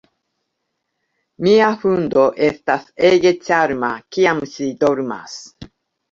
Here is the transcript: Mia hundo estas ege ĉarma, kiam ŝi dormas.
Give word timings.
Mia 1.47 1.65
hundo 1.83 2.23
estas 2.47 2.87
ege 3.09 3.33
ĉarma, 3.49 3.91
kiam 4.17 4.41
ŝi 4.55 4.71
dormas. 4.85 5.37